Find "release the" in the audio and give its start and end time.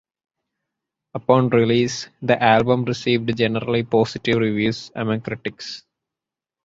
1.51-2.41